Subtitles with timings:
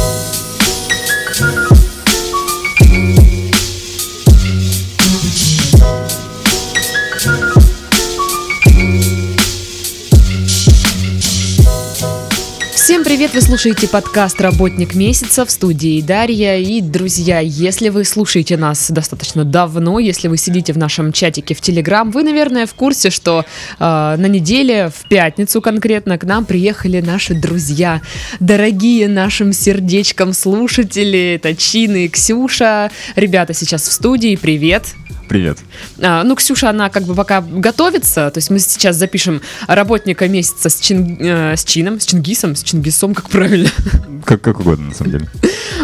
[0.00, 0.39] Всем
[13.20, 13.34] привет!
[13.34, 16.56] Вы слушаете подкаст «Работник месяца» в студии Дарья.
[16.56, 21.60] И, друзья, если вы слушаете нас достаточно давно, если вы сидите в нашем чатике в
[21.60, 23.44] Телеграм, вы, наверное, в курсе, что
[23.78, 28.00] э, на неделе, в пятницу конкретно, к нам приехали наши друзья,
[28.40, 31.34] дорогие нашим сердечком слушатели.
[31.34, 32.90] Это Чина и Ксюша.
[33.16, 34.34] Ребята сейчас в студии.
[34.36, 34.94] Привет!
[35.30, 35.58] Привет.
[36.02, 40.68] А, ну, Ксюша, она как бы пока готовится, то есть мы сейчас запишем работника месяца
[40.68, 43.70] с, чин, э, с Чином, с Чингисом, с Чингисом, как правильно?
[44.24, 45.28] Как, как угодно, на самом деле.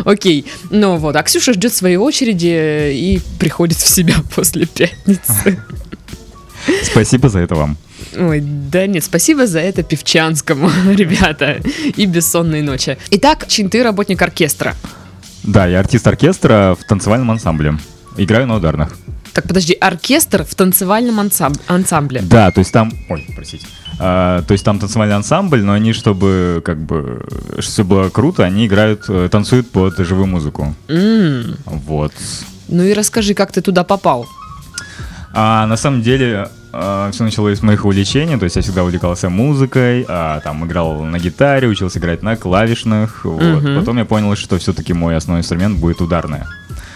[0.04, 5.60] Окей, ну вот, а Ксюша ждет своей очереди и приходит в себя после пятницы.
[6.82, 7.76] Спасибо за это вам.
[8.18, 11.60] Ой, да нет, спасибо за это Певчанскому, ребята,
[11.94, 12.98] и бессонные ночи.
[13.12, 14.74] Итак, Чин, ты работник оркестра.
[15.44, 17.78] Да, я артист оркестра в танцевальном ансамбле.
[18.16, 18.96] Играю на ударных.
[19.36, 22.22] Так, подожди, оркестр в танцевальном ансам- ансамбле.
[22.22, 22.90] Да, то есть там...
[23.10, 23.66] Ой, простите.
[23.98, 27.22] А, то есть там танцевальный ансамбль, но они, чтобы как бы
[27.60, 30.74] все было круто, они играют, э, танцуют под живую музыку.
[30.88, 32.12] М, Вот.
[32.68, 34.26] Ну и расскажи, как ты туда попал.
[35.34, 40.06] А на самом деле все началось с моих увлечений, то есть я всегда увлекался музыкой,
[40.08, 43.42] а, там играл на гитаре, учился играть на клавишных, вот.
[43.42, 43.78] Мгм.
[43.80, 46.46] Потом я понял, что все-таки мой основной инструмент будет ударная.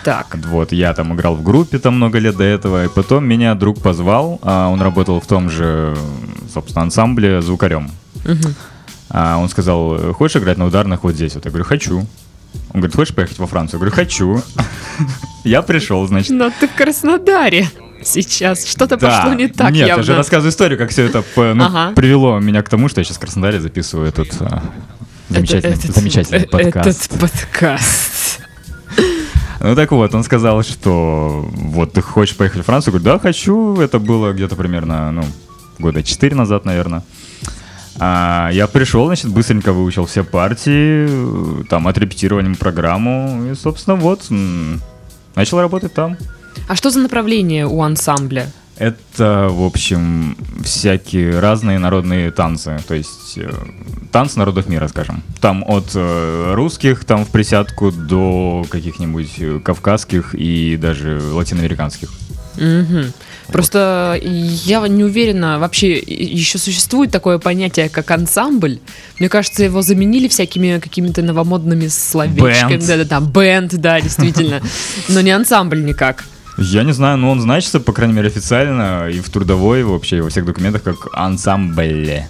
[0.04, 3.54] Так, Вот, я там играл в группе там много лет до этого, и потом меня
[3.54, 5.96] друг позвал, а, он работал в том же,
[6.52, 7.90] собственно, ансамбле звукарем.
[9.10, 11.34] А, он сказал, хочешь играть на ударных вот здесь?
[11.34, 11.98] Вот я говорю, хочу.
[12.72, 13.78] Он говорит, хочешь поехать во Францию?
[13.78, 14.42] Я говорю, хочу.
[15.44, 16.30] Я пришел, значит.
[16.30, 17.68] но ты в Краснодаре
[18.04, 18.66] сейчас.
[18.66, 19.08] Что-то Да.
[19.20, 20.02] пошло не так Нет, я явно.
[20.04, 21.92] же рассказываю историю, как все это ну, Ага.
[21.94, 24.62] привело меня к тому, что я сейчас в Краснодаре записываю этот а,
[25.28, 27.06] замечательный, Это- этот- замечательный подкаст.
[27.12, 28.12] Этот подкаст.
[29.60, 32.92] Ну так вот, он сказал, что вот ты хочешь поехать в Францию?
[32.92, 33.78] Говорю, да, хочу.
[33.78, 35.22] Это было где-то примерно, ну,
[35.78, 37.02] года 4 назад, наверное.
[37.98, 44.28] А, я пришел, значит, быстренько выучил все партии, там отрепетировали ему программу, и, собственно, вот,
[45.34, 46.16] начал работать там.
[46.66, 48.50] А что за направление у ансамбля?
[48.80, 53.52] Это, в общем, всякие разные народные танцы, то есть э,
[54.10, 55.22] танцы народов мира, скажем.
[55.42, 62.08] Там от э, русских, там в присядку, до каких-нибудь э, кавказских и даже латиноамериканских.
[62.56, 63.12] Мгм.
[63.48, 68.78] Просто я не уверена, вообще еще существует такое понятие, как ансамбль.
[69.18, 72.78] Мне кажется, его заменили всякими какими-то новомодными словечками.
[72.78, 74.62] Да-да-да, бенд, да, действительно.
[75.10, 76.24] Но не ансамбль никак.
[76.60, 80.28] Я не знаю, но он значится, по крайней мере, официально и в трудовой, вообще, во
[80.28, 82.24] всех документах, как ансамбль.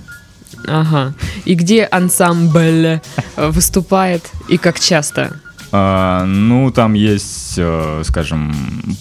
[0.69, 1.15] Ага.
[1.45, 3.01] И где ансамбль
[3.37, 5.41] выступает и как часто?
[5.73, 8.55] А, ну, там есть, э, скажем,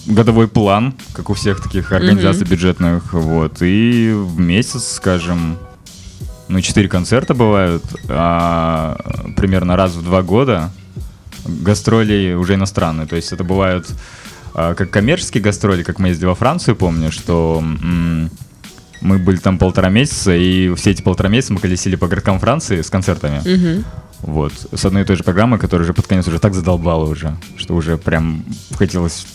[0.06, 5.58] годовой план, как у всех таких организаций бюджетных, вот, и в месяц, скажем,
[6.48, 8.96] ну, четыре концерта бывают, а,
[9.36, 10.70] примерно раз в два года
[11.44, 13.88] гастроли уже иностранные, то есть это бывают
[14.52, 17.62] как коммерческие гастроли, как мы ездили во Францию, помню, что
[19.00, 22.82] мы были там полтора месяца, и все эти полтора месяца мы колесили по городкам Франции
[22.82, 23.40] с концертами.
[23.44, 23.84] Мгм.
[24.22, 27.36] Вот, с одной и той же программой, которая уже под конец уже так задолбала уже,
[27.56, 28.44] что уже прям
[28.76, 29.26] хотелось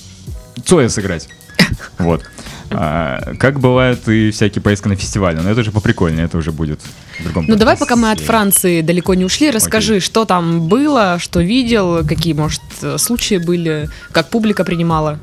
[0.64, 1.28] Цоя сыграть.
[1.98, 2.24] Вот.
[2.72, 6.80] А, как бывают и всякие поездки на фестивали, но это уже поприкольнее, это уже будет
[7.20, 8.20] в другом Ну давай, пока мы от.
[8.20, 12.62] Франции далеко не ушли, расскажи, что там было, что видел, какие, может,
[12.98, 15.20] случаи были, как публика принимала.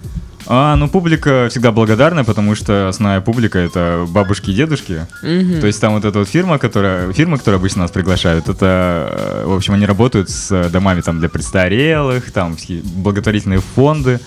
[0.47, 5.07] А, ну публика всегда благодарна, потому что основная публика это бабушки и дедушки.
[5.23, 5.61] Мгм.
[5.61, 8.65] То есть там вот эта вот фирма, которая, фирма, которая обычно нас приглашают, это,
[9.11, 14.21] э, в общем, они работают с домами там для престарелых, там благотворительные фонды.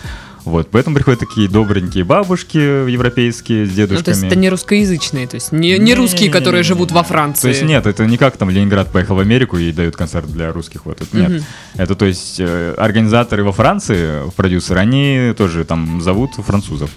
[0.45, 4.03] Вот, поэтому приходят такие добренькие бабушки европейские с Ну, дедушками.
[4.03, 7.41] то есть это не русскоязычные, то есть не, не русские, которые живут во Франции.
[7.41, 10.51] То есть нет, это не как там Ленинград поехал в Америку и дают концерт для
[10.53, 10.85] русских.
[10.85, 11.44] Вот, это нет.
[11.75, 16.91] Это то есть э, организаторы во Франции, продюсеры, они тоже там зовут французов.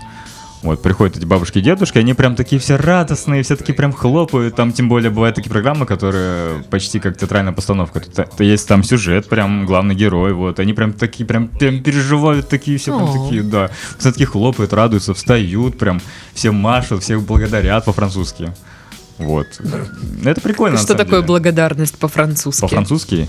[0.62, 4.56] Вот, приходят эти бабушки и дедушки, они прям такие все радостные, все такие прям хлопают.
[4.56, 8.00] Там тем более бывают такие программы, которые почти как театральная постановка.
[8.00, 10.58] Тут, э, есть там сюжет, прям главный герой, вот.
[10.58, 13.70] Они прям такие, прям, прям переживают такие, все прям такие, да.
[13.98, 16.00] Все такие хлопают, радуются, встают, прям
[16.34, 18.52] все машут, всех благодарят по-французски.
[19.18, 19.46] Вот.
[20.24, 20.78] Это прикольно.
[20.78, 21.26] Что такое деле.
[21.26, 22.60] благодарность по-французски?
[22.62, 23.28] По-французски?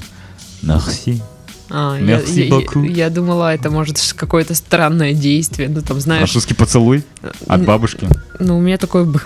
[0.64, 1.22] Merci.
[1.72, 2.88] А, я, Merci я- я- beaucoup.
[2.88, 5.70] я думала, это может какое-то странное действие.
[5.70, 7.04] Ну, там, знаешь, Французский поцелуй
[7.48, 8.08] от н- бабушки.
[8.40, 9.22] ну, у меня такое было.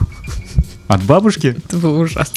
[0.88, 1.56] От бабушки?
[1.66, 2.36] Это было ужасно.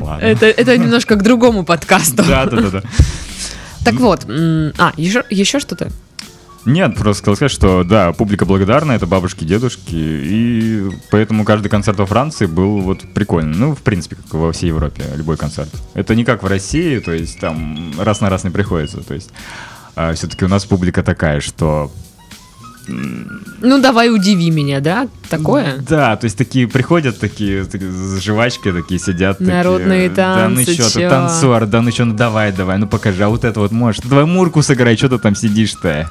[0.00, 0.22] ладно.
[0.24, 2.16] Это, это немножко к другому подкасту.
[2.24, 2.82] Да, да, да, да.
[3.84, 5.90] Так вот, а, еще, еще что-то?
[6.66, 11.98] Нет, просто хотел сказать, что да, публика благодарна, это бабушки, дедушки, и поэтому каждый концерт
[11.98, 13.56] во Франции был вот прикольный.
[13.56, 15.70] Ну, в принципе, как во всей Европе, любой концерт.
[15.94, 19.30] Это не как в России, то есть там раз на раз не приходится, то есть
[20.14, 21.90] все-таки у нас публика такая, что
[22.88, 25.08] Ну, давай удиви меня, да?
[25.28, 25.78] Такое?
[25.88, 29.40] Да, то есть такие приходят, такие, такие с жвачкой, такие сидят.
[29.40, 31.08] Народные такие, Да ну танцы, что ты, чё?
[31.10, 34.02] танцор, да ну что, ну давай, давай, ну покажи, а вот это вот можешь.
[34.02, 36.10] Давай мурку сыграй, что ты там сидишь-то?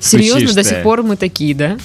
[0.00, 1.78] Серьезно, Стучишь до сих пор мы такие, да?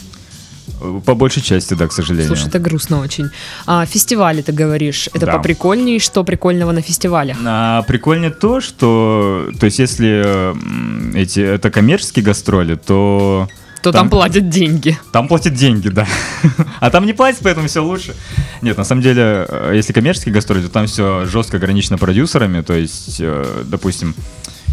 [1.06, 2.28] По большей части, да, к сожалению.
[2.28, 3.30] Слушай, это грустно очень.
[3.66, 5.34] А, фестивали, ты говоришь, это Да.
[5.34, 7.38] поприкольней, что прикольного на фестивалях?
[7.46, 13.48] А, прикольнее то, что, то есть, если эти это коммерческие гастроли, то
[13.82, 14.98] То там, Там- платят деньги.
[15.12, 16.08] там платят деньги, да.
[16.80, 18.16] А там не платят, поэтому все лучше.
[18.62, 22.62] Нет, на самом деле, э, если коммерческие гастроли, то там все жестко ограничено продюсерами.
[22.62, 24.16] То есть, э, допустим,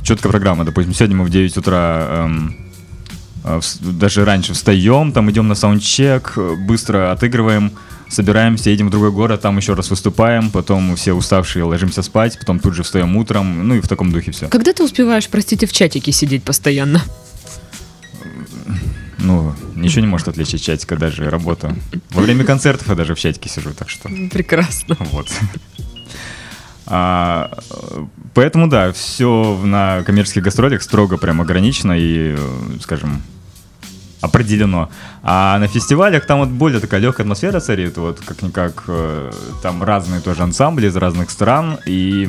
[0.05, 0.65] четкая программа.
[0.65, 2.57] Допустим, сегодня мы в 9 утра эм,
[3.81, 7.73] даже раньше встаем, там идем на саундчек, э, быстро отыгрываем,
[8.09, 12.59] собираемся, едем в другой город, там еще раз выступаем, потом все уставшие ложимся спать, потом
[12.59, 14.49] тут же встаем утром, ну и в таком духе все.
[14.49, 17.03] Когда ты успеваешь, простите, в чатике сидеть постоянно?
[19.19, 21.77] Ну, ничего не может отвлечь от чатика, даже работа.
[22.11, 24.09] Во время концертов я даже в чатике сижу, так что...
[24.31, 24.97] Прекрасно.
[24.99, 25.29] Вот.
[26.91, 27.51] А,
[28.35, 32.37] поэтому, да, все на коммерческих гастролях строго прям ограничено и,
[32.81, 33.23] скажем,
[34.21, 34.91] определено.
[35.23, 39.33] А на фестивалях там вот более такая легкая атмосфера царит, вот как-никак э,
[39.63, 42.29] там разные тоже ансамбли из разных стран, и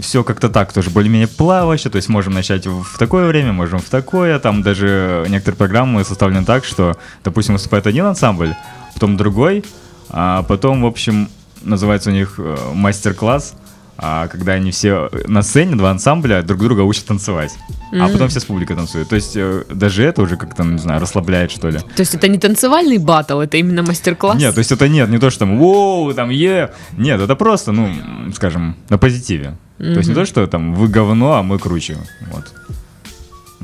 [0.00, 3.88] все как-то так тоже более-менее плавающе, то есть можем начать в такое время, можем в
[3.88, 8.54] такое, там даже некоторые программы составлены так, что, допустим, выступает один ансамбль,
[8.94, 9.64] потом другой,
[10.08, 11.28] а потом, в общем,
[11.64, 13.54] называется у них э, мастер-класс,
[13.98, 17.52] а когда они все на сцене, два ансамбля, друг друга учат танцевать.
[17.92, 18.12] А Мгм.
[18.12, 19.08] потом все с публикой танцуют.
[19.10, 21.78] То есть э, даже это уже как-то, не знаю, расслабляет, что ли.
[21.78, 24.38] То есть это не танцевальный батл, это именно мастер-класс?
[24.38, 26.72] Нет, то есть это нет, не то, что там воу, там е.
[26.96, 27.90] Нет, это просто, ну,
[28.34, 29.56] скажем, на позитиве.
[29.78, 31.96] То есть не то, что там вы говно, а мы круче.
[32.32, 32.44] Вот.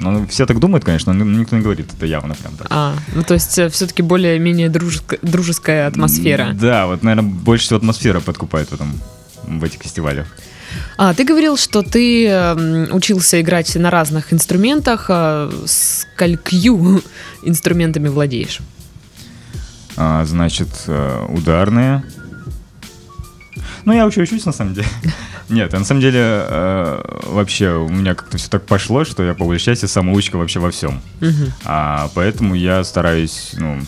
[0.01, 2.67] Ну, все так думают, конечно, но никто не говорит, это явно прям так.
[2.71, 6.53] А, ну то есть все-таки более-менее дружеск- дружеская атмосфера.
[6.53, 9.01] Да, вот, наверное, больше всего атмосфера подкупает в этом
[9.45, 10.27] в этих фестивалях.
[10.99, 15.07] А, ты говорил, что ты эм, учился играть на разных инструментах.
[15.09, 17.03] а, Сколькью
[17.43, 18.61] инструментами владеешь?
[19.97, 22.05] А, значит, э, ударные.
[23.85, 24.87] Ну, я вообще учусь, на самом деле.
[25.49, 29.45] Нет, на самом деле, э, вообще, у меня как-то все так пошло, что я, по
[29.45, 31.01] большей части, самоучка вообще во всем.
[31.65, 33.81] А, поэтому я стараюсь, ну,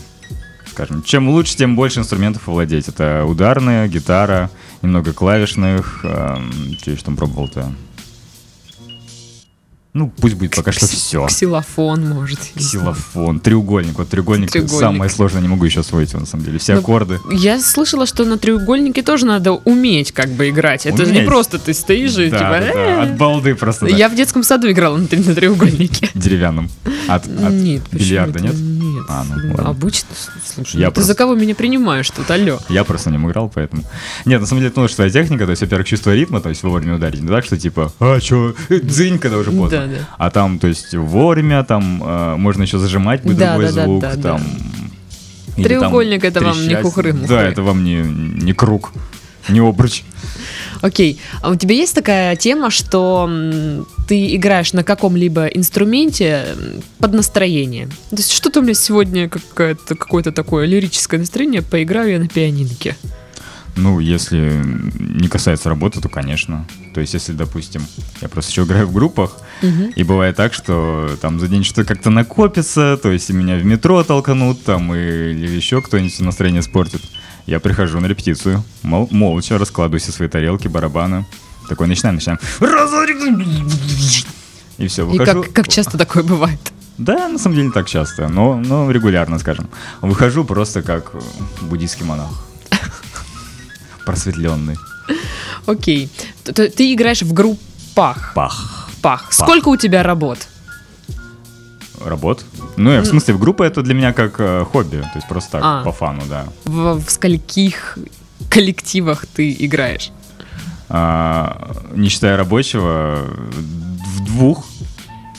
[0.71, 2.87] скажем, чем лучше, тем больше инструментов владеть.
[2.87, 4.49] Это ударная, гитара,
[4.81, 5.99] немного клавишных.
[6.03, 7.71] эм, что я там пробовал-то?
[9.93, 11.25] Ну, пусть будет пока что все.
[11.27, 12.39] Ксилофон, может.
[12.55, 12.61] не.
[12.61, 13.97] Ксилофон, треугольник.
[13.97, 14.79] Вот треугольник, Треугольник.
[14.79, 16.59] самое сложное, не могу еще освоить его, на самом деле.
[16.59, 17.19] Все Ну, аккорды.
[17.29, 20.85] Я слышала, что на треугольнике тоже надо уметь как бы играть.
[20.85, 21.27] Это же не Уметь.
[21.27, 22.49] просто ты стоишь и Да, типа...
[22.61, 23.85] да, да, от балды просто.
[23.85, 23.91] да.
[23.93, 26.09] Я в детском саду играла на, на треугольнике.
[26.15, 26.69] Деревянным.
[27.09, 28.53] От, от Нет, бильярда, нет?
[28.55, 29.03] Нет.
[29.09, 29.69] А, ну, ладно.
[29.71, 30.07] Обычно,
[30.45, 32.59] слушай, Я ну ты просто- за кого меня принимаешь тут, алло?
[32.69, 33.83] Я просто нем играл, поэтому...
[34.23, 36.63] Нет, на самом деле, это ну, что техника, то есть, во-первых, чувство ритма, то есть
[36.63, 37.19] вовремя ударить.
[37.21, 39.79] Не так, что типа, а, чё, э, дзынь, когда уже поздно.
[39.79, 39.97] Да, да.
[40.17, 43.83] А там, то есть, вовремя, там, э, можно еще зажимать будет Да, другой да, да,
[43.83, 44.21] звук, да, да.
[44.21, 44.41] там...
[45.55, 46.83] там Треугольник это вам не трещать.
[46.83, 47.27] хухры-мухры.
[47.27, 48.93] Да, это вам не, не круг,
[49.49, 50.03] не обруч.
[50.81, 53.29] Окей, а у тебя есть такая тема, что
[54.07, 56.45] ты играешь на каком-либо инструменте
[56.97, 57.87] под настроение?
[58.09, 62.95] То есть что-то у меня сегодня какое-то, какое-то такое лирическое настроение, поиграю я на пианинке.
[63.77, 64.61] Ну, если
[64.99, 66.65] не касается работы, то, конечно.
[66.93, 67.81] То есть, если, допустим,
[68.21, 69.91] я просто еще играю в группах, Мгм.
[69.95, 73.63] и бывает так, что там за день что-то как-то накопится, то есть и меня в
[73.65, 77.01] метро толканут, там, и- или еще кто-нибудь настроение испортит.
[77.47, 81.25] Я прихожу на репетицию, мол- молча раскладываю все свои тарелки, барабаны.
[81.69, 82.39] Такой начинаем, начинаем.
[84.77, 85.43] И все, И выхожу.
[85.43, 86.59] как, как часто такое бывает?
[86.97, 89.69] Да, на самом деле не так часто, но, но регулярно, скажем.
[90.01, 91.13] Выхожу просто как
[91.61, 92.29] буддийский монах.
[94.11, 94.75] Просветленный.
[95.65, 96.09] Окей.
[96.43, 98.33] Т- Ты играешь в группах.
[98.35, 98.89] Пах.
[99.01, 99.31] Пах.
[99.31, 100.37] Сколько у тебя работ?
[102.03, 102.43] Работ.
[102.75, 105.51] Ну, я, в смысле, в группа это для меня как э, хобби, то есть просто
[105.51, 105.83] так, А.
[105.83, 106.45] по фану, да.
[106.65, 107.97] В, в скольких
[108.49, 110.11] коллективах ты играешь?
[110.89, 114.65] А, не считая рабочего, в двух.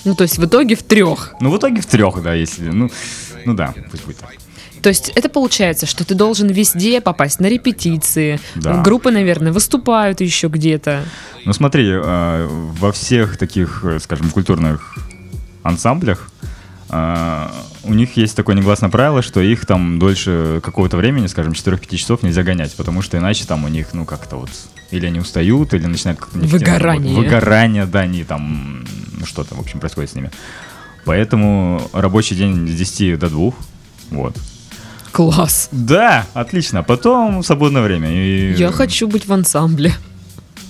[0.05, 1.35] Ну, то есть в итоге в трех.
[1.41, 2.71] Ну, в итоге в трех, да, если.
[2.71, 2.91] Ну,
[3.45, 4.31] ну да, пусть будет так.
[4.83, 8.41] То есть это получается, что ты должен везде попасть на репетиции.
[8.57, 8.83] Да.
[8.83, 11.05] Группы, наверное, выступают еще где-то.
[11.45, 14.99] Ну смотри, э, во всех таких, э, скажем, культурных
[15.63, 16.31] ансамблях
[16.91, 17.49] э,
[17.85, 22.23] у них есть такое негласное правило, что их там дольше какого-то времени, скажем, 4-5 часов
[22.23, 24.51] нельзя гонять, потому что иначе там у них, ну, как-то вот,
[24.91, 26.39] или они устают, или начинают как-то...
[26.39, 26.83] Выгорание.
[26.83, 27.17] работать.
[27.17, 28.85] Выгорание, да, они там,
[29.19, 30.31] ну, что-то, в общем, происходит с ними.
[31.05, 33.53] Поэтому рабочий день с 10 до 2,
[34.11, 34.37] вот.
[35.13, 35.69] Класс.
[35.73, 36.83] Да, отлично.
[36.83, 38.11] Потом свободное время.
[38.11, 39.93] И Я хочу быть в ансамбле.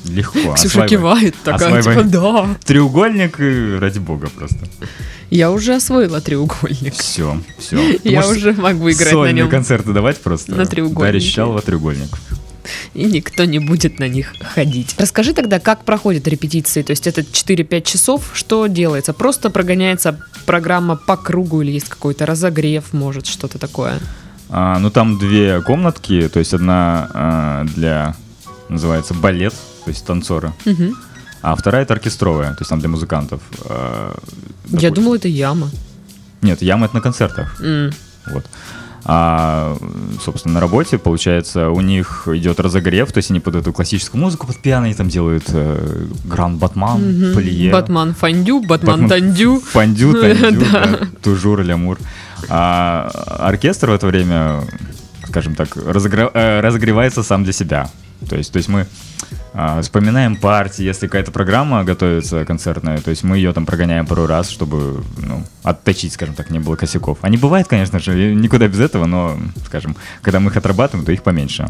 [0.05, 0.39] Легко.
[0.55, 0.89] Ксюша осваивай.
[0.89, 2.05] кивает такая, Осваивай.
[2.05, 2.57] типа, да.
[2.65, 4.59] Треугольник и ради бога просто.
[5.31, 6.95] Я уже освоила треугольник.
[6.95, 7.99] Все, все.
[8.05, 9.49] Я уже могу играть на нем.
[9.49, 10.55] концерты давать просто.
[10.55, 11.13] На треугольнике.
[11.13, 12.09] Дарья Чалова треугольник.
[12.95, 14.95] И никто не будет на них ходить.
[14.99, 16.83] Расскажи тогда, как проходят репетиции?
[16.83, 19.13] То есть это 4-5 часов, что делается?
[19.13, 23.99] Просто прогоняется программа по кругу или есть какой-то разогрев, может, что-то такое?
[24.55, 28.15] А, ну там две комнатки, то есть одна а, для,
[28.69, 29.55] называется, балет,
[29.85, 30.53] то есть танцоры,
[31.41, 33.41] а вторая это оркестровая, то есть там для музыкантов.
[33.65, 34.15] А,
[34.69, 35.71] Я думала, это яма.
[36.43, 37.57] Нет, яма это на концертах.
[38.27, 38.45] Вот.
[39.05, 39.77] А,
[40.25, 44.47] собственно, на работе, получается, у них идет разогрев, то есть они под эту классическую музыку,
[44.47, 47.35] под пиано они там делают э, Гранд Батман, Мгм.
[47.35, 49.59] Плие, Батман фондю, Батман Батман тандю.
[49.61, 51.99] фондю, тандю, да, тужур, лямур.
[52.49, 54.63] А оркестр в это время,
[55.27, 57.91] скажем так, разогре- э, разогревается сам для себя.
[58.29, 58.87] То есть, то есть мы
[59.55, 64.27] а, вспоминаем партии, если какая-то программа готовится концертная, то есть мы ее там прогоняем пару
[64.27, 67.19] раз, чтобы ну, отточить, скажем так, не было косяков.
[67.23, 71.23] Они бывают, конечно же, никуда без этого, но, скажем, когда мы их отрабатываем, то их
[71.23, 71.69] поменьше.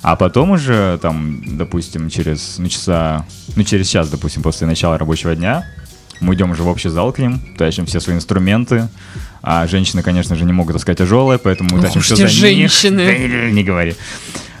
[0.00, 5.34] А потом уже, там, допустим, через ну, часа, ну, через час, допустим, после начала рабочего
[5.34, 5.66] дня,
[6.20, 8.88] мы идем уже в общий зал к ним, тащим все свои инструменты.
[9.46, 12.30] А женщины, конечно же, не могут таскать тяжелое, поэтому мы тащим все за них.
[12.32, 13.50] женщины.
[13.52, 13.94] Не, говори.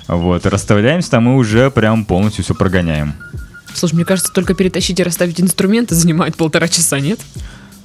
[0.06, 3.14] Вот, расставляемся там и уже прям полностью все прогоняем.
[3.72, 7.18] Слушай, мне кажется, только перетащить и расставить инструменты занимает полтора часа, нет?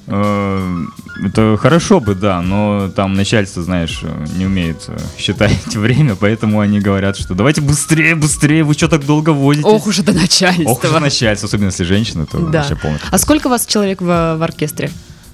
[0.07, 0.85] Э,
[1.25, 4.01] Это хорошо бы, да, но там начальство, знаешь,
[4.35, 9.05] не умеет э, считать время, поэтому они говорят, что давайте быстрее, быстрее, вы что так
[9.05, 9.65] долго возитесь?
[9.65, 10.69] Ох уж это начальство.
[10.69, 12.59] Ох уж начальство, особенно если женщины, то Да.
[12.59, 12.99] вообще полный.
[13.09, 14.89] А сколько вас человек в, в оркестре?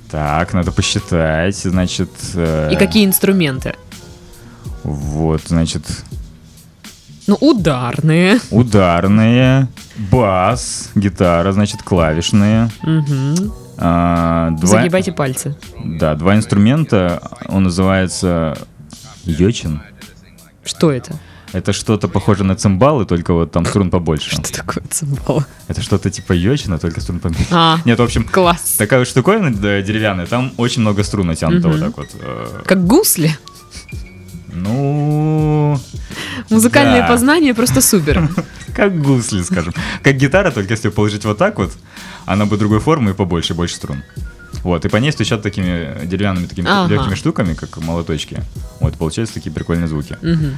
[0.10, 2.10] Так, надо посчитать, значит...
[2.36, 3.76] э, И какие инструменты?
[4.84, 5.84] Вот, значит,
[7.28, 8.40] Ну, ударные.
[8.52, 9.68] ударные,
[10.12, 12.70] бас, гитара, значит, клавишные.
[12.84, 13.52] Мгм.
[13.78, 15.58] а, два, Загибайте пальцы.
[15.84, 18.58] Да, два инструмента, он называется
[19.24, 19.82] йочин.
[20.64, 21.16] Что это?
[21.54, 24.32] Это что-то похоже на цимбалы, только вот там струн побольше.
[24.32, 25.44] Что такое цимбал?
[25.68, 27.48] Это что-то типа йочина, только струн поменьше.
[27.52, 28.76] А, Нет, в общем, класс.
[28.78, 31.78] такая вот штуковина да, деревянная, там очень много струн натянуто Мгм.
[31.78, 32.08] вот так вот.
[32.22, 33.38] э, Как гусли.
[34.54, 35.80] Ну,
[36.50, 37.08] Музыкальные Да.
[37.08, 38.30] познания просто супер.
[38.76, 39.74] как гусли, скажем.
[40.04, 41.72] Как гитара, только если положить вот так вот,
[42.26, 44.04] она будет другой формы и побольше, больше струн.
[44.64, 46.92] Вот, и по ней стучат такими деревянными такими Ага.
[46.94, 48.42] легкими штуками, как молоточки.
[48.80, 50.18] Вот, получаются такие прикольные звуки.
[50.22, 50.58] Мгм.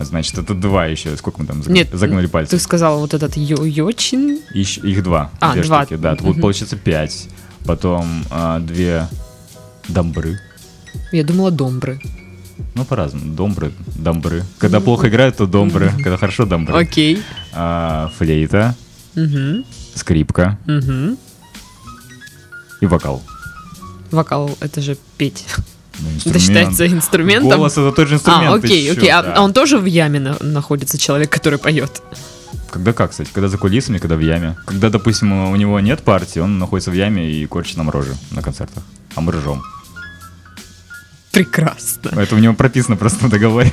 [0.00, 1.14] А Значит, это два еще.
[1.18, 2.58] Сколько мы там заг- Нет, загнули Ты пальцы?
[2.58, 4.40] сказал вот этот йо- йочин.
[4.54, 5.30] Ищ- их два.
[5.40, 5.84] А, две два.
[5.84, 6.12] штуки, да.
[6.14, 6.24] Мгм.
[6.24, 7.28] Вот получится пять.
[7.66, 9.06] Потом а, две
[9.88, 10.40] домбры.
[11.12, 12.00] Я думала домбры.
[12.74, 13.34] Ну, по-разному.
[13.34, 14.42] Домбры, домбры.
[14.58, 15.90] Когда плохо играют, то домбры.
[16.02, 16.74] Когда хорошо, домбры.
[16.78, 17.22] Окей.
[17.52, 18.74] А, флейта,
[19.14, 19.66] Мгм.
[19.94, 21.18] скрипка Мгм.
[22.80, 23.22] и вокал.
[24.10, 25.44] Вокал это же петь.
[26.24, 27.50] Это считается инструментом.
[27.50, 28.50] Голос это тот же инструмент.
[28.50, 29.08] А, окей, окей.
[29.10, 32.02] А, а он тоже в яме на- находится, человек, который поет?
[32.70, 33.30] Когда как, кстати?
[33.32, 34.56] Когда за кулисами, когда в яме.
[34.66, 38.42] Когда, допустим, у него нет партии, он находится в яме и корчит нам рожи на
[38.42, 38.82] концертах.
[39.16, 39.62] А мы ржем.
[41.32, 42.10] Прекрасно.
[42.20, 43.70] Это у него прописано просто в договоре.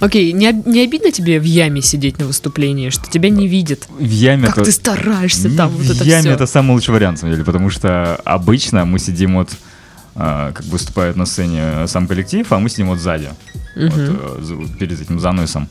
[0.00, 3.86] Окей, не, об- не обидно тебе в яме сидеть на выступлении, что тебя не видят?
[3.96, 4.64] В яме Как это...
[4.64, 6.30] ты стараешься там, вот в это яме все.
[6.32, 9.50] это самый лучший вариант, на самом деле, потому что обычно мы сидим вот,
[10.14, 13.28] как выступает на сцене сам коллектив, а мы сидим вот сзади,
[13.76, 15.68] вот, э, перед этим занавесом.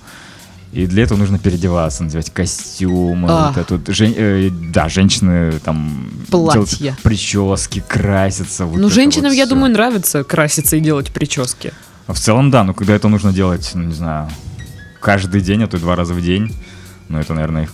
[0.72, 3.48] И для этого нужно переодеваться, надевать костюмы, А.
[3.48, 6.96] вот это вот, жен- э, да, женщины там Платья.
[7.01, 8.65] прически, красятся.
[8.65, 9.55] вот Ну, женщинам, вот я всё.
[9.55, 11.74] думаю, нравится краситься и делать прически.
[12.05, 14.29] А В целом, да, но когда это нужно делать, ну, не знаю,
[15.00, 16.55] каждый день, а то и два раза в день,
[17.10, 17.74] ну, это, наверное, их...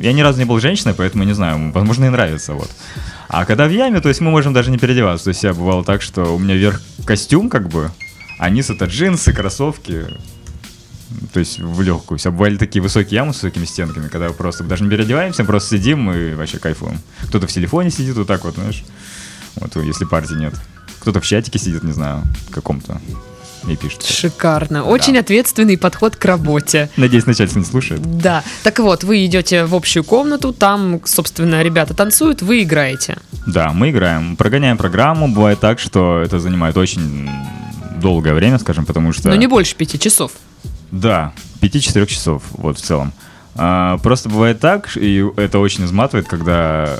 [0.00, 2.70] Я ни разу не был женщиной, поэтому не знаю, возможно, и нравится, вот.
[3.28, 5.24] А когда в яме, то есть мы можем даже не переодеваться.
[5.24, 7.90] То есть я бывало так, что у меня вверх костюм, как бы,
[8.38, 10.06] а низ это джинсы, кроссовки,
[11.32, 12.18] то есть в легкую.
[12.18, 16.10] Все бывали такие высокие ямы с высокими стенками, когда просто даже не переодеваемся, просто сидим
[16.10, 16.98] и вообще кайфуем.
[17.24, 18.82] Кто-то в телефоне сидит вот так вот, знаешь,
[19.56, 20.54] вот если партии нет.
[21.00, 23.00] Кто-то в чатике сидит, не знаю, каком-то.
[23.68, 24.04] И пишут.
[24.04, 24.84] Шикарно.
[24.84, 26.88] Очень ответственный подход к работе.
[26.96, 28.00] Надеюсь, начальство не слушает.
[28.18, 28.42] Да.
[28.62, 33.18] Так вот, вы идете в общую комнату, там, собственно, ребята танцуют, вы играете.
[33.46, 35.28] Да, мы играем, прогоняем программу.
[35.28, 37.28] Бывает так, что это занимает очень
[38.00, 39.28] долгое время, скажем, потому что...
[39.28, 40.32] Но не больше пяти часов.
[40.90, 43.12] Да, 5-4 часов, вот в целом.
[43.56, 46.96] А, просто бывает так, и это очень изматывает, когда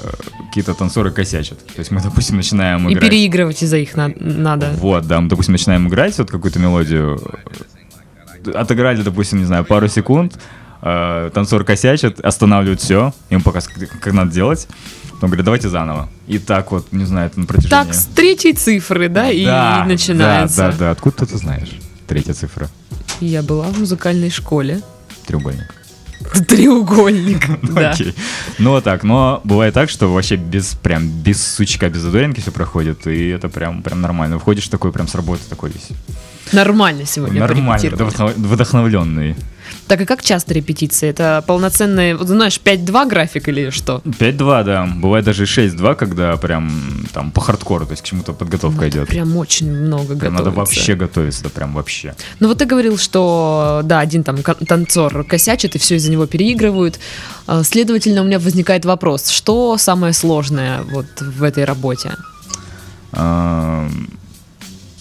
[0.48, 1.64] какие-то танцоры косячат.
[1.66, 3.08] То есть мы, допустим, начинаем И играть.
[3.08, 4.70] переигрывать из-за их на- надо.
[4.76, 7.20] Вот, да, мы, допустим, начинаем играть вот какую-то мелодию.
[8.54, 10.38] Отыграли, допустим, не знаю, пару секунд.
[10.82, 14.66] э, танцор косячит, останавливает все, ему показывают, как надо делать.
[15.12, 16.08] Потом говорит, давайте заново.
[16.26, 17.70] И так вот, не знаю, это на протяжении...
[17.84, 20.56] Так, с третьей цифры, да, и Да, начинается.
[20.56, 20.90] Да, да, да.
[20.92, 21.68] Откуда ты это знаешь?
[22.08, 22.70] Третья цифра.
[23.20, 24.80] Я была в музыкальной школе.
[25.26, 25.74] Треугольник.
[26.48, 27.48] Треугольник.
[27.76, 28.14] Окей.
[28.58, 32.50] Ну вот так, но бывает так, что вообще без прям без сучка, без задоринки все
[32.52, 34.38] проходит, и это прям прям нормально.
[34.38, 35.88] Входишь такой прям с работы такой весь.
[36.52, 37.96] Нормально сегодня Нормально,
[38.36, 39.36] вдохновленный.
[39.88, 41.08] Так и как часто репетиции?
[41.08, 44.00] Это полноценные, вот знаешь, 5-2 график или что?
[44.04, 44.88] 5-2, да.
[44.96, 49.08] Бывает даже 6-2, когда прям там по хардкору, то есть к чему-то подготовка идет.
[49.08, 50.44] Прям очень много Прям готовится.
[50.44, 52.14] надо вообще готовиться, да прям вообще.
[52.38, 56.98] Ну вот ты говорил, что да, один там танцор косячит, и все из-за него переигрывают.
[57.46, 62.12] А, Следовательно, у меня возникает вопрос, что самое сложное вот в этой работе?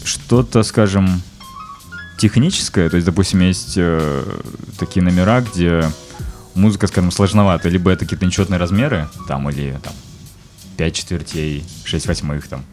[0.03, 1.21] Что-то, скажем,
[2.19, 4.23] техническое, то есть, допустим, есть э,
[4.77, 5.89] такие номера, где
[6.53, 9.93] музыка, скажем, сложновата, либо это какие-то нечетные размеры, там, или там
[10.77, 12.63] 5 четвертей, 6 восьмых, там,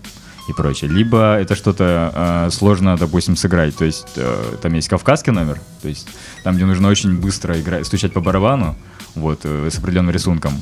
[0.48, 0.90] и прочее.
[0.90, 3.76] Либо это что-то э, сложно, допустим, сыграть.
[3.76, 6.08] То есть э, там есть кавказский номер, то есть
[6.42, 8.76] там, где нужно очень быстро играть, стучать по барабану,
[9.14, 10.60] вот, э, с определенным рисунком.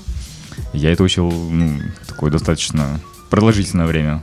[0.72, 3.00] Я это учил, ну, такое достаточно
[3.30, 4.22] продолжительное время.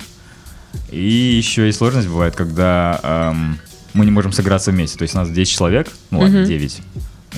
[0.89, 3.59] И еще и сложность бывает, когда эм,
[3.93, 4.97] мы не можем сыграться вместе.
[4.97, 6.47] То есть у нас 10 человек, ну ладно, Мгм.
[6.47, 6.81] 9,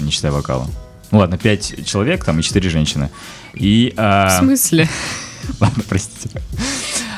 [0.01, 0.67] не считая вокала.
[1.12, 3.10] Ну ладно, 5 человек там и 4 женщины.
[3.53, 4.89] И, В а, смысле?
[5.60, 6.41] Ладно, простите.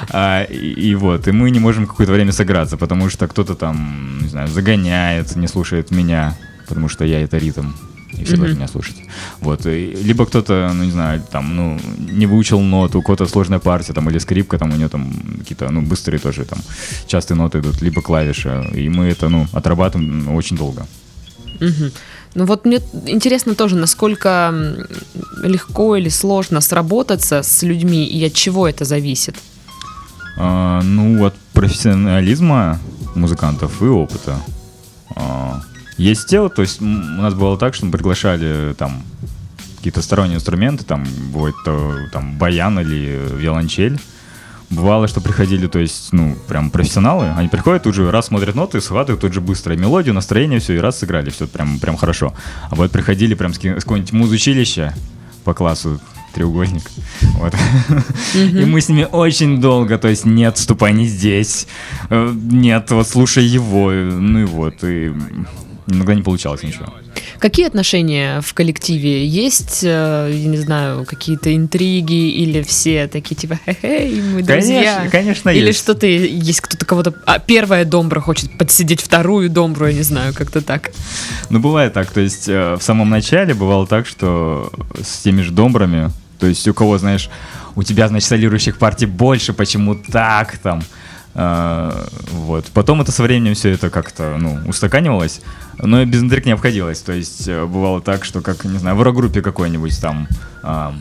[0.09, 4.19] А, и, и вот, и мы не можем какое-то время сыграться, потому что кто-то там,
[4.21, 6.35] не знаю, загоняет, не слушает меня,
[6.67, 7.71] потому что я это ритм,
[8.23, 8.95] все должны меня слушать.
[9.41, 11.79] Вот, и- либо кто-то, ну не знаю, там, ну,
[12.11, 15.69] не выучил ноту, у кого-то сложная партия, там, или скрипка, там, у нее там какие-то,
[15.71, 16.59] ну, быстрые тоже, там,
[17.07, 20.85] частые ноты идут, либо клавиши, и мы это, ну, отрабатываем очень долго.
[21.59, 21.91] Мгм.
[22.35, 24.53] Ну вот мне интересно тоже, насколько
[25.41, 29.35] легко или сложно сработаться с людьми и от чего это зависит.
[30.37, 32.79] А, ну, от профессионализма
[33.15, 34.37] музыкантов и опыта.
[35.15, 35.61] А,
[35.97, 39.03] есть те, вот, то есть у нас бывало так, что мы приглашали там
[39.77, 43.99] какие-то сторонние инструменты, там бывает то, там баян или виолончель.
[44.71, 48.81] Бывало, что приходили, то есть, ну, прям профессионалы, они приходят, тут же раз смотрят ноты,
[48.81, 52.33] схватывают тут же быстро мелодию, настроение, все, и раз сыграли, все прям, прям хорошо.
[52.71, 54.95] А вот приходили прям с какого-нибудь музучилища
[55.43, 56.01] по классу
[56.33, 56.83] треугольник.
[57.35, 57.53] Вот.
[58.33, 61.67] И мы с ними очень долго, то есть нет, ступай не здесь,
[62.09, 65.13] э, нет, вот слушай его, э, ну и вот, и
[65.87, 66.87] иногда не получалось ничего.
[67.39, 69.25] Какие отношения в коллективе?
[69.25, 74.95] Есть, э, я не знаю, какие-то интриги или все такие типа хе-хей, мы друзья?
[74.95, 75.79] Конечно, конечно, Или есть.
[75.79, 77.13] что-то есть кто-то кого-то...
[77.25, 80.91] А, первая домбра хочет подсидеть вторую домбру, я не знаю, как-то так.
[81.49, 84.71] Ну, бывает так, то есть э, в самом начале бывало так, что
[85.01, 87.29] с теми же домбрами, то есть у кого, знаешь,
[87.75, 90.81] у тебя, значит, солирующих партий больше, почему так там,
[91.35, 92.65] э, вот.
[92.73, 95.41] Потом это со временем все это как-то, ну, устаканивалось,
[95.77, 98.95] но и без интриг не обходилось, то есть э, бывало так, что, как, не знаю,
[98.95, 100.27] в рок-группе какой-нибудь там...
[100.63, 100.95] а,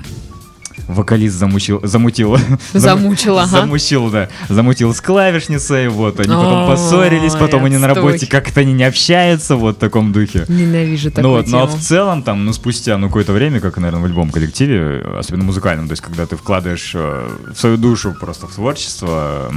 [0.88, 2.37] Вокалист замучил, замутил,
[2.73, 3.47] Замучил, ага.
[3.61, 8.73] замучил, да, замутил с клавишницей, вот, они потом поссорились, потом они на работе как-то они
[8.73, 10.44] не общаются, вот в таком духе.
[10.49, 11.79] Ненавижу такую Ну вот, ну а тему.
[11.79, 15.88] в целом там, ну спустя ну какое-то время, как, наверное, в любом коллективе, особенно музыкальном,
[15.88, 19.53] то есть когда ты вкладываешь э, в свою душу просто в творчество,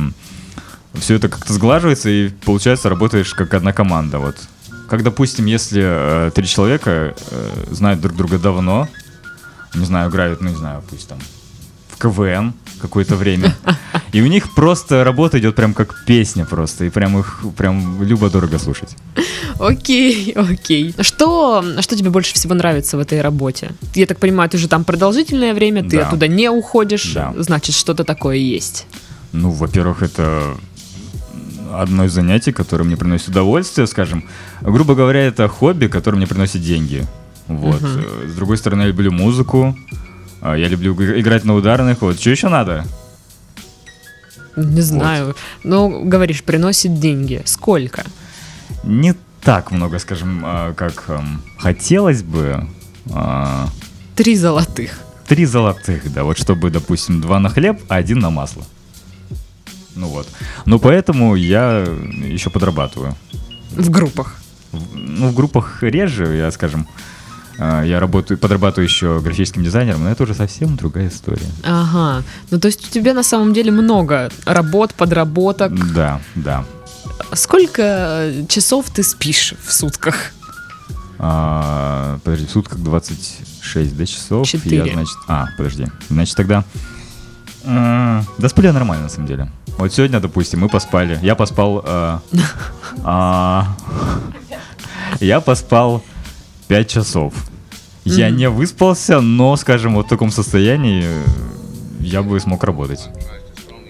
[0.99, 4.35] все это как-то сглаживается и получается работаешь как одна команда, вот.
[4.89, 8.87] Как, допустим, если э, три человека э, знают друг друга давно,
[9.75, 11.19] не знаю, играют, ну не знаю, пусть там
[11.89, 13.55] в КВН какое-то время,
[14.13, 18.59] и у них просто работа идет прям как песня просто, и прям их прям любо-дорого
[18.59, 18.95] слушать.
[19.59, 20.93] Окей, окей.
[21.01, 23.71] Что, что тебе больше всего нравится в этой работе?
[23.95, 26.07] Я так понимаю, ты же там продолжительное время, ты Да.
[26.07, 27.33] оттуда не уходишь, Да.
[27.37, 28.85] значит, что-то такое есть.
[29.33, 30.55] Ну, во-первых, это
[31.73, 34.23] одно из занятий, которое мне приносит удовольствие, скажем.
[34.61, 37.05] Грубо говоря, это хобби, которое мне приносит деньги.
[37.47, 37.81] Вот.
[37.81, 39.75] Э, С другой стороны, я люблю музыку.
[40.41, 42.01] а, Я люблю играть на ударных.
[42.01, 42.19] Вот.
[42.19, 42.85] Что еще надо?
[44.55, 45.35] Не знаю.
[45.63, 47.41] Ну, говоришь, приносит деньги.
[47.45, 48.03] Сколько?
[48.83, 52.67] не так много, скажем, а, как эм, хотелось бы.
[53.13, 53.67] А,
[54.15, 54.99] Три золотых.
[55.27, 58.63] Три золотых, да, вот чтобы, допустим, два на хлеб, а один на масло.
[59.97, 60.27] Ну вот.
[60.65, 63.15] Ну поэтому я еще подрабатываю.
[63.71, 64.35] В группах.
[64.71, 66.87] В- ну, в группах реже, я, скажем,
[67.59, 71.47] а, я работаю, подрабатываю еще графическим дизайнером, но это уже совсем другая история.
[71.63, 72.23] Ага.
[72.51, 75.73] Ну, то есть у тебя на самом деле много работ, подработок.
[75.93, 76.63] Да, да.
[77.33, 80.31] Сколько часов ты спишь в сутках?
[81.19, 84.47] А, подожди, в сутках 26 да, часов.
[84.47, 84.85] Четыре.
[84.85, 85.17] Я, значит...
[85.27, 85.87] А, подожди.
[86.09, 86.63] Значит, тогда...
[87.63, 89.51] Да сплю я нормально, на самом деле.
[89.77, 91.19] Вот сегодня, допустим, мы поспали.
[91.21, 91.83] Я поспал...
[91.85, 92.21] а,
[93.03, 93.67] а,
[95.19, 96.03] Я поспал
[96.67, 97.33] 5 часов.
[98.03, 101.23] Я не выспался, но, скажем, вот в таком состоянии э,
[101.99, 103.09] я бы смог работать.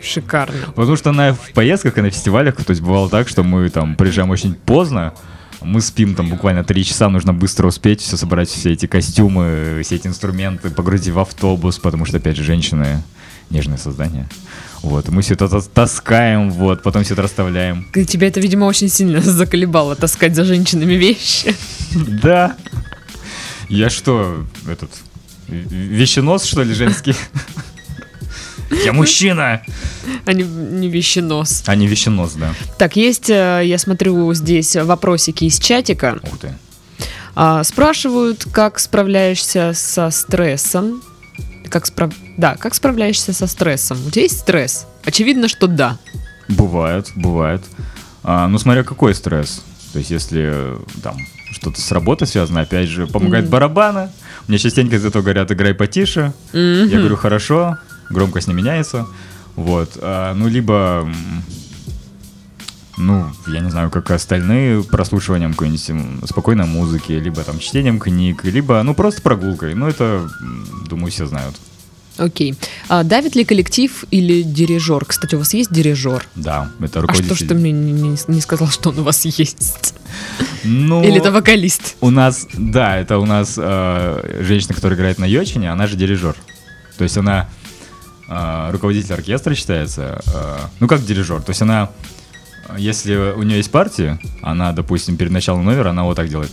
[0.02, 0.58] Шикарно.
[0.76, 3.96] Потому что на в поездках и на фестивалях, то есть бывало так, что мы там
[3.96, 5.14] приезжаем очень поздно,
[5.62, 9.96] мы спим там буквально три часа, нужно быстро успеть все собрать, все эти костюмы, все
[9.96, 13.04] эти инструменты, погрузить в автобус, потому что, опять же, женщины
[13.50, 14.28] нежное создание.
[14.88, 17.86] Вот, мы все это тас- таскаем, вот, потом все это расставляем.
[18.08, 21.54] Тебя это, видимо, очень сильно заколебало таскать за женщинами вещи.
[21.94, 22.56] Да.
[23.68, 24.90] Я что, этот,
[25.50, 27.16] вещенос, что ли, женский?
[28.86, 29.62] Я мужчина!
[30.26, 31.64] А не, не вещенос.
[31.66, 32.54] А не вещенос, да.
[32.78, 36.20] Так, есть, э, я смотрю здесь вопросики из чатика.
[36.24, 36.54] Ух ты.
[37.36, 41.02] А, спрашивают, как справляешься со стрессом.
[41.70, 42.14] Как справ...
[42.38, 43.98] Да, как справляешься со стрессом?
[44.06, 44.86] У тебя есть стресс?
[45.06, 45.98] Очевидно, что да.
[46.48, 47.62] Бывает, бывает.
[48.24, 49.64] А, ну, смотря какой стресс.
[49.94, 51.18] То есть, если э, там
[51.52, 53.52] что-то с работой связано, опять же, помогает Мгм.
[53.52, 54.10] барабаны.
[54.48, 56.34] Мне частенько из этого говорят, играй потише.
[56.54, 56.88] Мгм.
[56.88, 57.78] Я говорю, хорошо,
[58.10, 59.08] громкость не меняется.
[59.56, 59.92] Вот.
[60.02, 61.10] А, ну, либо,
[62.98, 68.82] ну, я не знаю, как остальные, прослушиванием какой-нибудь спокойной музыки, либо там чтением книг, либо,
[68.84, 69.76] ну, просто прогулкой.
[69.76, 70.30] Ну, это,
[70.90, 71.56] думаю, все знают.
[72.18, 72.56] Окей.
[72.90, 75.06] А давит ли коллектив или дирижер?
[75.06, 76.26] Кстати, у вас есть дирижер?
[76.34, 77.36] Да, это А что руководитель.
[77.46, 79.94] ж ты мне не, не- не сказал, что он у вас есть?
[80.64, 81.96] Ну, Или это вокалист?
[82.02, 86.36] У нас, да, это у нас э, женщина, которая играет на йочине, она же дирижер.
[86.98, 87.48] То есть она
[88.28, 90.20] э, руководитель оркестра считается.
[90.26, 91.44] э, ну, как дирижер.
[91.44, 91.92] То есть она,
[92.78, 96.52] если у нее есть партия, она, допустим, перед началом номера, она вот так делает.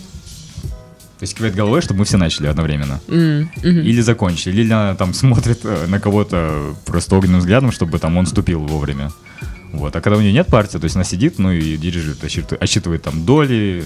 [1.18, 3.00] То есть кивает головой, чтобы мы все начали одновременно.
[3.08, 3.80] М, мгм.
[3.80, 4.60] Или закончили.
[4.60, 9.10] Или она там смотрит э, на кого-то просто огненным взглядом, чтобы там он ступил вовремя.
[9.72, 9.94] Вот.
[9.96, 13.02] А когда у нее нет партии, то есть она сидит, ну и дирижирует, отсчитывает, отсчитывает
[13.02, 13.84] там доли,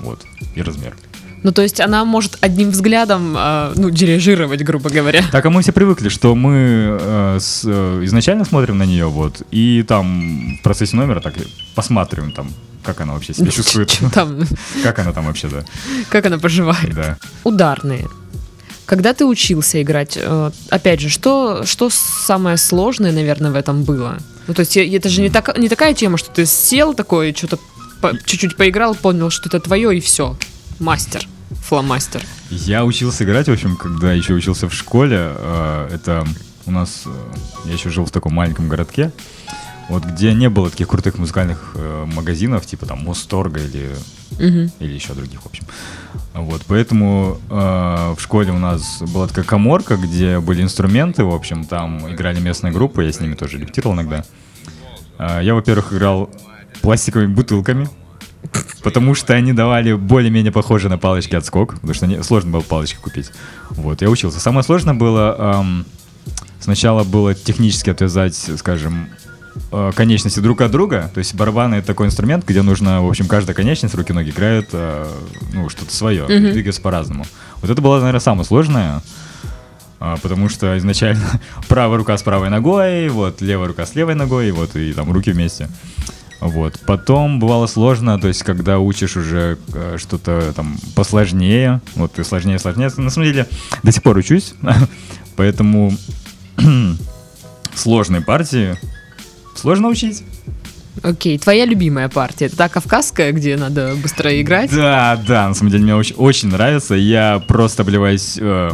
[0.00, 0.94] вот, и размер.
[1.42, 5.22] Ну, то есть она может одним взглядом, а, ну, дирижировать, грубо говоря.
[5.30, 9.42] Так, а мы все привыкли, что мы э, с- э, изначально смотрим на нее, вот,
[9.52, 11.34] и там в процессе номера так
[11.74, 12.48] посматриваем там,
[12.82, 14.40] как она вообще себя чувствует, Чё там,
[14.82, 15.64] как она там вообще, да,
[16.10, 16.94] как она поживает.
[16.94, 17.18] да.
[17.44, 18.08] Ударные.
[18.86, 24.18] Когда ты учился играть, э, опять же, что, что самое сложное, наверное, в этом было?
[24.46, 27.34] Ну, то есть э, это же не, так, не такая тема, что ты сел такой,
[27.36, 27.58] что-то
[28.00, 30.36] по- чуть-чуть поиграл, понял, что это твое, и все.
[30.78, 32.22] Мастер, фломастер.
[32.50, 35.16] Я учился играть, в общем, когда еще учился в школе.
[35.20, 36.24] э, Это
[36.66, 37.10] у нас, э,
[37.66, 39.10] я еще жил в таком маленьком городке,
[39.88, 43.90] вот где не было таких крутых музыкальных э, магазинов, типа там Мосторга или
[44.38, 44.70] Мгм.
[44.78, 45.64] или еще других, в общем.
[46.34, 47.54] Вот, поэтому э,
[48.16, 52.72] в школе у нас была такая коморка, где были инструменты, в общем, там играли местные
[52.72, 54.24] группы, я с ними тоже репетировал иногда.
[55.18, 56.30] Э, я, во-первых, играл
[56.82, 57.88] пластиковыми бутылками,
[58.82, 62.98] потому что они давали более-менее похожие на палочки отскок, потому что не- сложно было палочки
[63.00, 63.30] купить.
[63.70, 64.40] Вот, я учился.
[64.40, 65.86] Самое сложное было, эм,
[66.60, 69.08] сначала было технически отвязать, скажем,
[69.72, 71.10] э, конечности друг от друга.
[71.12, 75.06] То есть барабаны это такой инструмент, где нужно, в общем, каждая конечность, руки-ноги играют, э,
[75.52, 76.52] ну, что-то свое, Мгм.
[76.52, 77.26] двигаться по-разному.
[77.60, 79.02] Вот это было, наверное, самое сложное,
[80.00, 84.52] а, потому что изначально правая рука с правой ногой, вот, левая рука с левой ногой,
[84.52, 85.68] вот, и там руки вместе.
[86.40, 86.78] Вот.
[86.86, 92.58] Потом бывало сложно, то есть, когда учишь уже э, что-то там посложнее, вот, и сложнее,
[92.58, 92.90] сложнее.
[92.96, 93.48] На самом деле,
[93.82, 94.54] до сих пор учусь,
[95.36, 95.92] поэтому
[97.74, 98.76] сложные партии
[99.56, 100.22] сложно учить.
[101.02, 104.70] Окей, твоя любимая партия, это та кавказская, где надо быстро играть?
[104.74, 106.94] Да, да, на самом деле мне очень, очень нравится.
[106.94, 108.70] Я просто обливаюсь э,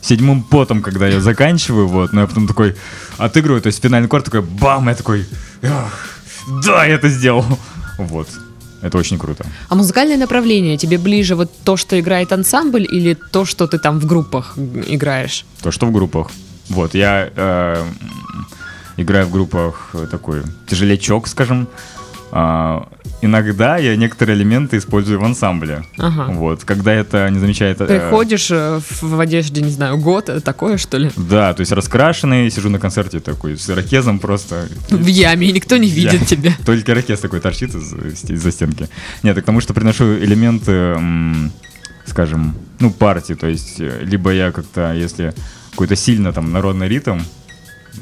[0.00, 2.76] седьмым потом, когда я заканчиваю, вот, но я потом такой
[3.18, 5.26] отыгрываю, то есть финальный корт такой бам, я такой,
[5.62, 6.13] «Ах,
[6.48, 7.44] да, я это сделал.
[7.98, 8.28] Вот,
[8.82, 9.46] это очень круто.
[9.68, 14.00] А музыкальное направление тебе ближе вот то, что играет ансамбль, или то, что ты там
[14.00, 15.44] в группах играешь?
[15.62, 16.30] То, что в группах.
[16.68, 17.84] Вот, я э,
[18.96, 21.68] играю в группах э, такой тяжелячок, скажем.
[22.32, 22.88] А,
[23.22, 25.84] иногда я некоторые элементы использую в ансамбле.
[25.98, 26.26] Ага.
[26.32, 27.80] Вот, когда это не замечает...
[27.80, 31.10] э, Приходишь э, в в одежде, не знаю, год, э, такое что ли?
[31.16, 34.66] Да, то есть раскрашенный, сижу на концерте такой с ирокезом просто.
[34.90, 36.52] В яме, и никто не видит Я- тебя.
[36.66, 37.92] Только ирокез такой торчит из-
[38.28, 38.88] из-за стенки.
[39.22, 40.96] Нет, так потому что приношу элементы,
[42.06, 43.34] скажем, ну, партии.
[43.34, 45.34] То есть, э, либо я как-то, если
[45.70, 47.20] какой-то сильно там народный ритм,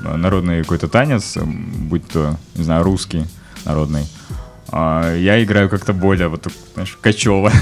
[0.00, 3.24] народный какой-то танец, будь то, не знаю, русский
[3.64, 4.06] народный,
[4.74, 7.52] а, я играю как-то более, вот, знаешь, качево.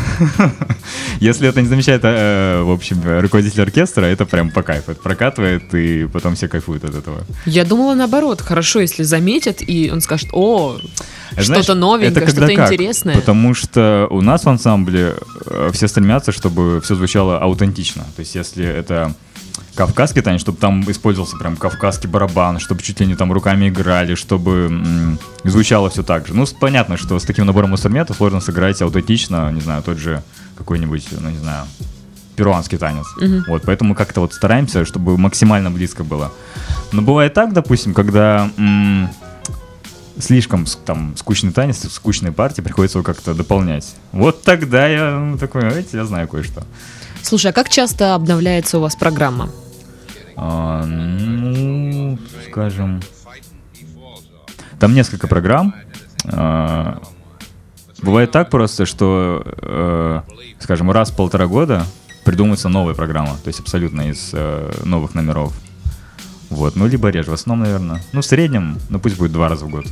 [1.21, 4.93] Если это не замечает, э, в общем, руководитель оркестра, это прям по кайфу.
[4.93, 7.23] Это прокатывает, и потом все кайфуют от этого.
[7.47, 10.79] Я думала наоборот, хорошо, если заметят, и он скажет, о,
[11.37, 13.17] что-то новенькое, что-то интересное.
[13.17, 18.05] Потому что у нас в ансамбле э, все стремятся, чтобы все звучало аутентично.
[18.15, 19.17] То есть, если это
[19.75, 24.15] кавказский танец, чтобы там использовался прям кавказский барабан, чтобы чуть ли не там руками играли,
[24.15, 26.35] чтобы м, звучало все так же.
[26.35, 30.23] Ну, понятно, что с таким набором инструментов сложно сыграть аутентично, не знаю, тот же
[30.59, 31.67] какой-нибудь, ну, не знаю,
[32.37, 33.07] перуанский танец.
[33.49, 36.33] Вот, поэтому как-то вот стараемся, чтобы максимально близко было.
[36.93, 39.09] Но бывает так, допустим, когда м,
[40.19, 43.95] слишком там скучный танец, скучные партии, приходится его как-то дополнять.
[44.13, 46.63] Вот тогда я ну, такой, знаете, я знаю кое-что.
[47.23, 49.51] Слушай, а как часто обновляется у вас программа?
[50.37, 53.01] А, ну, скажем,
[54.79, 55.75] там несколько программ.
[56.25, 57.01] А,
[58.03, 60.21] бывает так просто, что, э,
[60.59, 61.85] скажем, раз в полтора года
[62.25, 65.53] придумывается новая программа, то есть абсолютно из э, новых номеров.
[66.49, 68.03] Вот, ну, либо реже, в основном, наверное.
[68.13, 69.87] Ну, в среднем, ну, пусть будет два раза в год.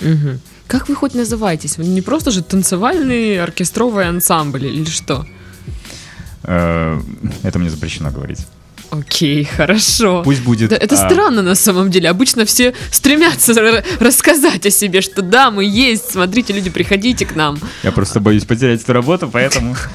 [0.00, 0.40] Мгм.
[0.66, 1.76] Как вы хоть называетесь?
[1.76, 5.26] Вы не просто же танцевальный оркестровый ансамбль или что?
[6.44, 7.00] Э,
[7.42, 8.40] это мне запрещено говорить.
[8.90, 10.22] Окей, хорошо.
[10.22, 10.68] Пусть будет...
[10.68, 12.10] Да, это а, странно на самом деле.
[12.10, 17.34] Обычно все стремятся р- рассказать о себе, что да, мы есть, смотрите, люди, приходите к
[17.34, 17.58] нам.
[17.82, 19.76] Я просто боюсь потерять эту работу, поэтому...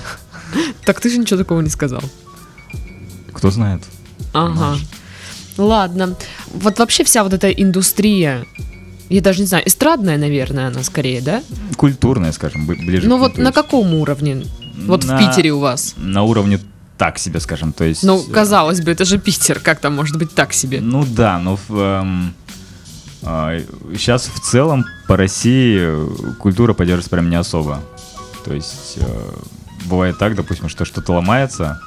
[0.86, 2.02] Так ты же ничего такого не сказал.
[3.34, 3.84] Кто знает.
[4.34, 4.78] Ага.
[5.58, 6.16] Ладно.
[6.54, 8.46] Вот вообще вся вот эта индустрия,
[9.10, 11.44] я даже не знаю, эстрадная, наверное, она скорее, да?
[11.76, 14.44] Культурная, скажем, бли- ближе Ну вот на каком уровне?
[14.86, 15.96] Вот в На- Питере у вас.
[15.98, 16.60] На уровне
[16.98, 18.04] так себе, скажем, то есть...
[18.04, 20.82] Ну, э, казалось бы, это же Питер, как там может быть так себе?
[20.82, 21.58] Ну да, но
[23.22, 26.08] сейчас в целом по России э,
[26.40, 27.82] культура поддерживается прям не особо.
[28.46, 29.34] То есть э,
[29.86, 31.80] бывает так, допустим, что что-то ломается,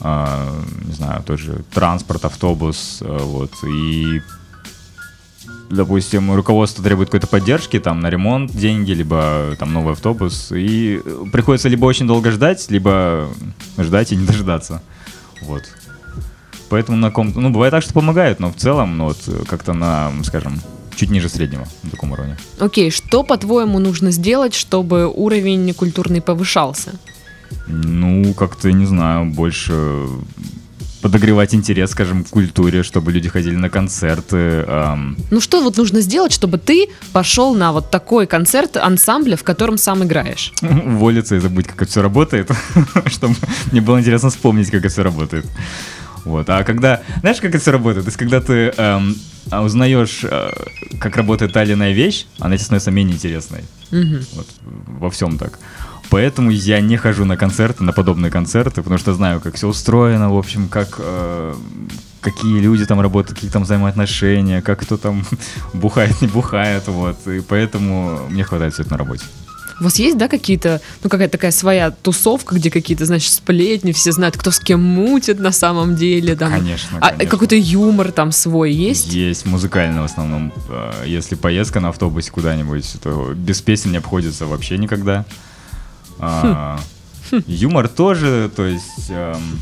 [0.00, 4.22] а, не знаю, тот же транспорт, автобус, э, вот, и
[5.70, 11.00] допустим, руководство требует какой-то поддержки, там, на ремонт деньги, либо там новый автобус, и
[11.32, 13.28] приходится либо очень долго ждать, либо
[13.78, 14.82] ждать и не дождаться.
[15.42, 15.62] Вот.
[16.68, 20.12] Поэтому на ком ну, бывает так, что помогают, но в целом, ну, вот, как-то на,
[20.24, 20.60] скажем,
[20.96, 22.36] чуть ниже среднего, на таком уровне.
[22.58, 26.92] Окей, что, по-твоему, нужно сделать, чтобы уровень культурный повышался?
[27.66, 30.06] Ну, как-то, не знаю, больше
[31.00, 34.64] подогревать интерес, скажем, к культуре, чтобы люди ходили на концерты.
[34.66, 39.42] ам, Ну что вот нужно сделать, чтобы ты пошел на вот такой концерт ансамбля, в
[39.44, 40.52] котором сам играешь?
[40.62, 42.50] уволиться и забыть, как это все работает,
[43.06, 43.34] чтобы
[43.72, 45.46] мне было интересно вспомнить, как это все работает.
[46.24, 46.50] Вот.
[46.50, 48.04] А когда, знаешь, как это все работает?
[48.04, 49.16] То есть, когда ты эм,
[49.50, 50.50] а, узнаешь, э,
[51.00, 53.64] как работает та или иная вещь, она тебе становится менее интересной.
[53.90, 54.22] Мгм.
[54.34, 54.46] Вот,
[54.86, 55.58] во всем так.
[56.10, 60.28] Поэтому я не хожу на концерты, на подобные концерты, потому что знаю, как все устроено,
[60.30, 61.54] в общем, как э,
[62.20, 65.24] какие люди там работают, какие там взаимоотношения, как кто там
[65.72, 67.26] бухает, не бухает, вот.
[67.28, 69.24] И поэтому мне хватает все это на работе.
[69.80, 74.12] У вас есть, да, какие-то, ну, какая-то такая своя тусовка, где какие-то, значит, сплетни, все
[74.12, 76.52] знают, кто с кем мутит на самом деле, там.
[76.52, 77.30] Конечно, А конечно.
[77.30, 79.06] какой-то юмор там свой есть?
[79.06, 80.52] Есть музыкальный в основном.
[80.68, 85.24] Э, Если поездка на автобусе куда-нибудь, то без песен не обходится вообще никогда.
[86.20, 86.78] А,
[87.46, 89.60] Юмор тоже, то есть эм,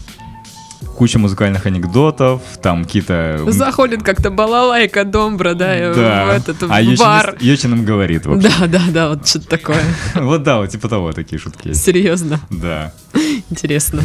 [0.96, 3.44] куча музыкальных анекдотов, там какие-то...
[3.48, 6.26] Заходит как-то балалайка домбра, да, Да.
[6.26, 7.36] в этот в а Ючи бар.
[7.40, 8.50] Ючи нам говорит, в общем.
[8.58, 9.82] Да, да, да, вот что-то такое.
[10.14, 11.72] Вот да, вот типа того, такие шутки.
[11.72, 12.92] Серьезно, Да.
[13.50, 14.02] интересно.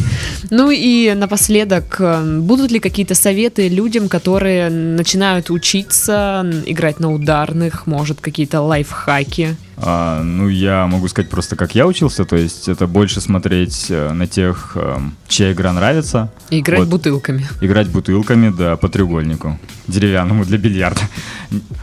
[0.52, 7.88] Ну и напоследок, э, будут ли какие-то советы людям, которые начинают учиться играть на ударных,
[7.88, 9.56] может, какие-то лайфхаки?
[9.78, 14.14] А, ну, я могу сказать просто, как я учился, то есть это больше смотреть э,
[14.14, 16.90] на тех, эм, чья игра нравится, И играть Вот.
[16.90, 17.48] бутылками.
[17.60, 21.02] играть бутылками, да, по треугольнику, деревянному для бильярда.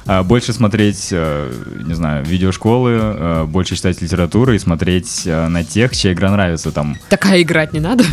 [0.07, 1.53] А, больше смотреть, э,
[1.85, 6.71] не знаю, видеошколы, э, больше читать литературу и смотреть на тех, чья игра нравится.
[6.73, 8.05] Там, Такая играть не надо?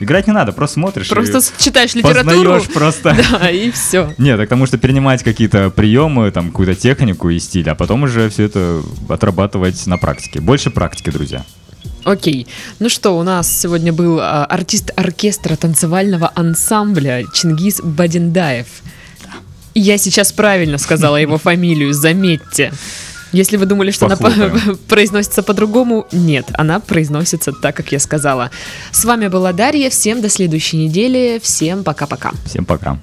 [0.00, 2.62] Играть не надо, просто смотришь Просто читаешь литературу.
[2.72, 3.16] просто.
[3.30, 4.14] Да, и все.
[4.18, 8.30] Нет, так потому что перенимать какие-то приемы, там, какую-то технику и стиль, а потом уже
[8.30, 10.40] все это отрабатывать на практике.
[10.40, 11.44] Больше практики, друзья.
[12.04, 12.46] Окей.
[12.78, 18.66] Ну что, у нас сегодня был а, артист оркестра танцевального ансамбля Чингис Бадендаев.
[19.74, 22.72] Я сейчас правильно сказала его фамилию, заметьте.
[23.32, 24.52] Если вы думали, что Похлопаем.
[24.52, 28.50] она произносится по-другому, нет, она произносится так, как я сказала.
[28.90, 32.32] С вами была Дарья, всем до следующей недели, всем пока-пока.
[32.46, 32.98] Всем пока.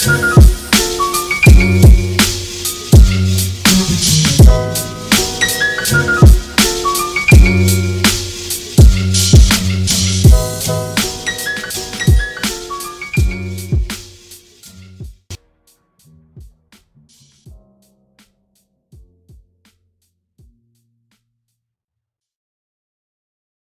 [0.00, 0.27] thank you